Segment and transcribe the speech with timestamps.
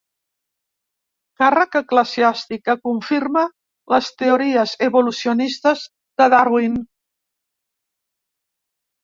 [1.41, 3.43] Càrrec eclesiàstic que confirma
[3.95, 5.85] les teories evolucionistes
[6.23, 6.81] de Darwin.